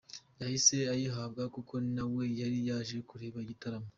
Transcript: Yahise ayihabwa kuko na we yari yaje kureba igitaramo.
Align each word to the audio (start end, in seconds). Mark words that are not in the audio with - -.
Yahise 0.41 0.75
ayihabwa 0.93 1.43
kuko 1.55 1.73
na 1.95 2.03
we 2.13 2.23
yari 2.41 2.59
yaje 2.69 2.97
kureba 3.09 3.37
igitaramo. 3.45 3.87